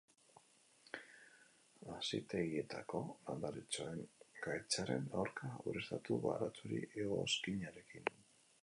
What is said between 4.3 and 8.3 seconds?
gaitzaren aurka, ureztatu baratxuri-egoskinarekin.